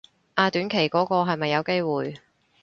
[0.33, 2.19] 啊短期嗰個係咪有機會